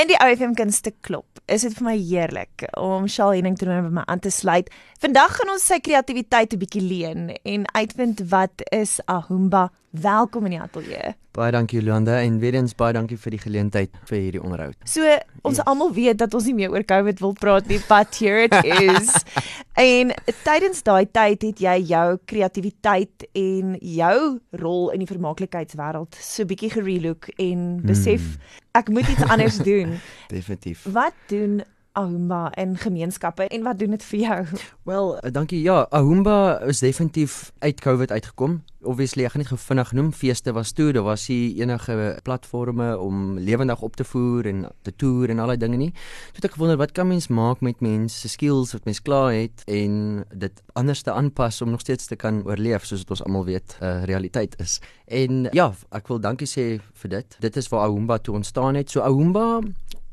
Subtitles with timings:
[0.00, 1.40] In die OFM kunste klop.
[1.44, 4.70] Is dit vir my heerlik om Shaal Henning te by my aan te sluit.
[5.02, 9.68] Vandag gaan ons sy kreatiwiteit 'n bietjie leen en uitvind wat is Ahumba.
[9.90, 11.14] Welkom in die ateljee.
[11.32, 14.76] Baie dankie Jolanda en weer eens baie dankie vir die geleentheid vir hierdie onderhoud.
[14.84, 15.02] So,
[15.42, 15.66] ons yes.
[15.66, 19.12] almal weet dat ons nie meer oor COVID wil praat nie, but here it is.
[19.80, 20.12] en
[20.44, 24.16] tydens daai tyd het jy jou kreatiwiteit en jou
[24.60, 28.56] rol in die vermaaklikheidswêreld so bietjie gerelook en besef hmm.
[28.80, 29.96] ek moet iets anders doen.
[30.28, 30.84] Definitief.
[30.92, 31.62] Wat doen
[31.92, 34.46] Ahumba en gemeenskappe en wat doen dit vir jou?
[34.90, 35.62] Wel, eh, dankie.
[35.62, 38.62] Ja, Ahumba is definitief uit COVID uitgekom.
[38.82, 40.12] Obviously, ek gaan net gou vinnig noem.
[40.12, 44.94] Feeste was toe, daar was nie enige platforms om lewendig op te voer en te
[44.96, 45.90] toer en al daai dinge nie.
[46.30, 49.34] So het ek gewonder wat kan mens maak met mense se skills wat mens klaar
[49.34, 53.24] het en dit anders te aanpas om nog steeds te kan oorleef soos dit ons
[53.26, 54.80] almal weet 'n uh, realiteit is.
[55.06, 57.36] En ja, ek wil dankie sê vir dit.
[57.40, 58.90] Dit is waar Ahumba toe ontstaan het.
[58.90, 59.60] So Ahumba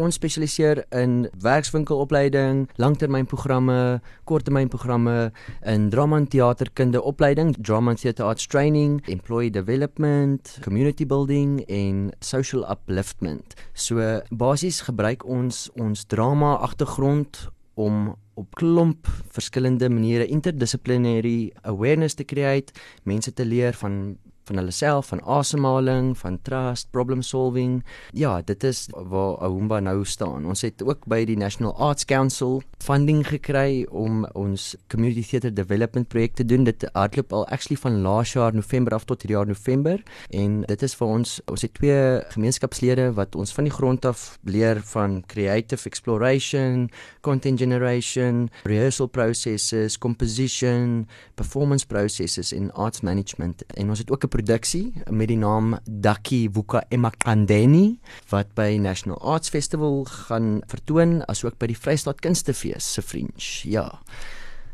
[0.00, 5.32] Ons spesialiseer in werkswinkelopleiding, langtermynprogramme, korttermynprogramme
[5.68, 12.08] in drama en teaterkunde opleiding, drama and theatre arts training, employee development, community building en
[12.20, 13.54] social upliftment.
[13.72, 22.24] So basies gebruik ons ons drama agtergrond om op klomp verskillende maniere interdissiplinêre awareness te
[22.24, 22.72] create,
[23.04, 24.16] mense te leer van
[24.50, 27.80] van hulle self, van asemhaling, van trust, problem solving.
[28.16, 30.48] Ja, dit is waar Ahumba nou staan.
[30.50, 36.08] Ons het ook by die National Arts Council funding gekry om ons community theatre development
[36.10, 36.64] projek te doen.
[36.66, 40.02] Dit hardloop al actually van laas jaar November af tot hierdie jaar November
[40.34, 42.00] en dit is vir ons ons het twee
[42.34, 46.88] gemeenskapslede wat ons van die grond af leer van creative exploration,
[47.20, 51.06] content generation, rehearsal processes, composition,
[51.38, 56.48] performance processes in arts management en ons het ook 'n produksie met die naam Daki
[56.54, 57.98] Vuka Emakandeni
[58.32, 63.44] wat by National Arts Festival gaan vertoon asook by die Vrystaat Kunstefees se Fringe.
[63.68, 63.86] Ja.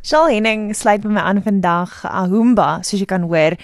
[0.06, 2.04] Shaal Henning sluit by my aan vandag.
[2.06, 3.58] Ahumba, soos jy kan hoor,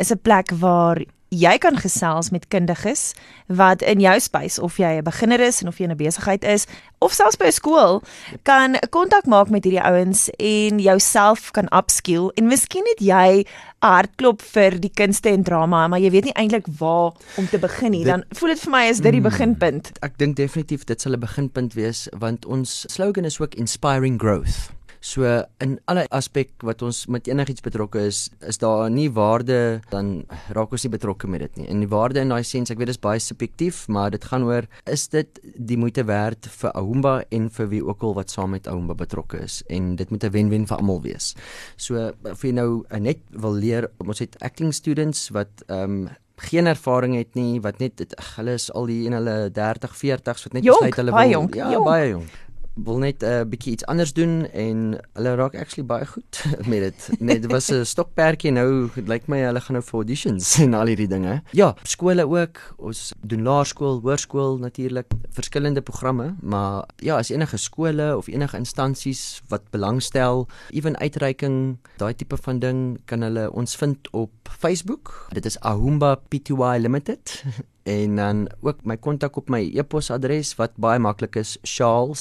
[0.00, 3.14] is 'n plek waar jy kan gesels met kundiges
[3.48, 6.66] wat in jou space of jy 'n beginner is en of jy 'n besigheid is
[7.00, 8.02] of selfs by 'n skool
[8.42, 13.44] kan kontak maak met hierdie ouens en jouself kan upskill en miskien het jy
[13.82, 17.58] 'n hartklop vir die kunste en drama maar jy weet nie eintlik waar om te
[17.58, 18.04] begin nie.
[18.04, 19.30] Dan voel dit vir my is dit die hmm.
[19.30, 19.90] beginpunt.
[20.02, 24.70] Ek dink definitief dit sal 'n beginpunt wees want ons slogan is ook inspiring growth
[25.02, 25.26] So
[25.58, 30.12] in alle aspek wat ons met enigiets betrokke is, is daar nie waarde dan
[30.54, 31.66] raak ons nie betrokke met dit nie.
[31.74, 34.46] En die waarde in daai sens, ek weet dit is baie subjektief, maar dit gaan
[34.46, 38.54] oor is dit die moeite werd vir Ahumba en vir wie ook al wat saam
[38.54, 41.34] met Ahumba betrokke is en dit moet 'n wen-wen vir almal wees.
[41.76, 46.08] So vir jy nou net wil leer, ons het acting students wat ehm um,
[46.42, 48.00] geen ervaring het nie wat net
[48.36, 51.70] hulle is al die in hulle 30 40s wat net besluit hulle wil jong, ja
[51.70, 51.84] jong.
[51.84, 52.26] baie jong
[52.74, 56.80] wil net 'n uh, bietjie iets anders doen en hulle raak actually baie goed met
[56.80, 57.20] dit.
[57.20, 60.86] Net was 'n stokperdjie nou, dit lyk my hulle gaan nou vir auditions en al
[60.86, 61.42] hierdie dinge.
[61.50, 62.58] Ja, skole ook.
[62.76, 69.42] Ons doen laerskool, hoërskool natuurlik, verskillende programme, maar ja, as enige skole of enige instansies
[69.48, 75.28] wat belangstel, ewen uitreiking, daai tipe van ding, kan hulle ons vind op Facebook.
[75.32, 77.42] Dit is Ahumba Pty Limited
[77.82, 82.14] en dan ook my kontak op my e-posadres wat baie maklik is shaal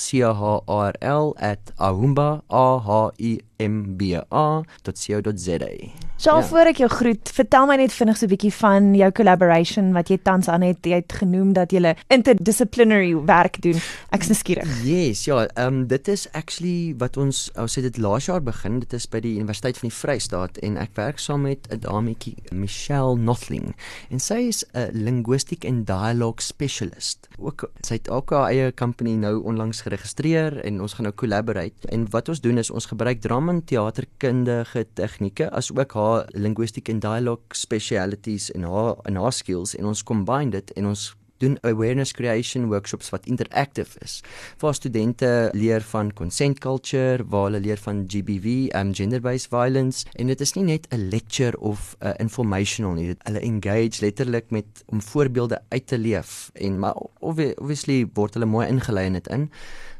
[6.22, 6.44] So ja.
[6.44, 10.10] voor ek jou groet, vertel my net vinnig so 'n bietjie van jou collaboration wat
[10.10, 10.78] jy tans aan het.
[10.86, 13.80] Jy het genoem dat jy interdisciplinary werk doen.
[14.12, 14.70] Ek is nuuskierig.
[14.86, 18.80] Yes, ja, ehm um, dit is actually wat ons ons het dit laas jaar begin.
[18.80, 22.36] Dit is by die Universiteit van die Vrystaat en ek werk saam met 'n dametjie
[22.52, 23.74] Michelle Nothling
[24.12, 27.28] en sy is 'n linguistic and dialogue specialist.
[27.40, 31.88] Ook sy het ook haar eie company nou onlangs geregistreer en ons gaan nou collaborate.
[31.90, 36.90] En wat ons doen is ons gebruik drama en teaterkundige tegnieke as ook haar linguistic
[36.90, 41.08] and dialogue specialities en haar en haar skills en ons combine dit en ons
[41.42, 44.20] doen awareness creation workshops wat interactive is.
[44.62, 50.06] Vir studente leer van consent culture, waar hulle leer van GBV, um gender based violence
[50.16, 53.16] en dit is nie net 'n lecture of 'n uh, informational nie.
[53.24, 58.68] Hulle engage letterlik met om voorbeelde uit te leef en maar obviously word hulle mooi
[58.68, 59.50] ingelei in dit in.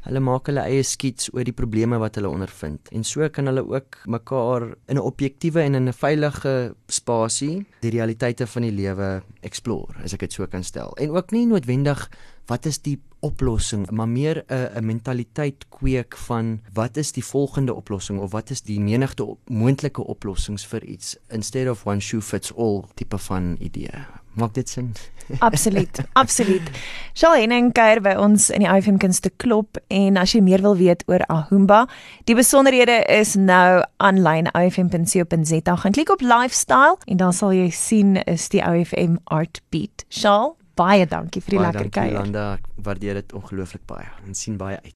[0.02, 3.62] Hulle maak hulle eie skets oor die probleme wat hulle ondervind en so kan hulle
[3.62, 9.08] ook mekaar in 'n objektiewe en in 'n veilige spasie die realiteite van die lewe
[9.42, 10.94] explore, as ek dit so kan stel.
[11.02, 12.06] En ook nie noodwendig
[12.50, 17.74] wat is die oplossing, maar meer 'n 'n mentaliteit kweek van wat is die volgende
[17.74, 22.20] oplossing of wat is die menigte op, moontlike oplossings vir iets instead of one shoe
[22.20, 24.21] fits all tipe van idee.
[24.34, 24.92] Maak dit sin?
[25.38, 26.70] Absoluut, absoluut.
[27.14, 30.76] Shaal Henning kuier by ons in die IFM Kunste Klop en as jy meer wil
[30.80, 31.84] weet oor Ahumba,
[32.28, 35.76] die besonderhede is nou aanlyn ifm.co.za.
[35.84, 40.06] Gaan klik op lifestyle en dan sal jy sien is die IFM Art Beat.
[40.12, 42.16] Shaal, baie dankie vir die Baie lekker dankie, kuier.
[42.16, 44.90] Jolanda, ek waardeer dit ongelooflik baie en sien baie uit.